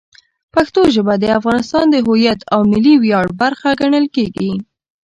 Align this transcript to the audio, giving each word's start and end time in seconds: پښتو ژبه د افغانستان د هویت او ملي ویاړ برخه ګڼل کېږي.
پښتو 0.53 0.81
ژبه 0.95 1.13
د 1.19 1.25
افغانستان 1.39 1.85
د 1.89 1.95
هویت 2.05 2.39
او 2.53 2.59
ملي 2.71 2.95
ویاړ 2.99 3.25
برخه 3.41 3.69
ګڼل 3.81 4.05
کېږي. 4.15 4.51